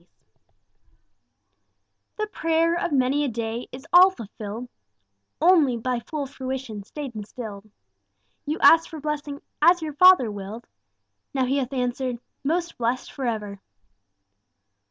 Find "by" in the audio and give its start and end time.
5.77-5.99